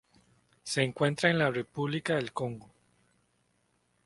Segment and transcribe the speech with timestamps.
[0.63, 2.73] Se encuentra en la República del Congo.